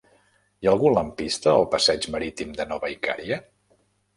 Hi 0.61 0.69
ha 0.69 0.71
algun 0.75 0.95
lampista 0.95 1.53
al 1.57 1.67
passeig 1.75 2.09
Marítim 2.17 2.59
de 2.61 2.69
Nova 2.73 2.93
Icària? 2.95 3.39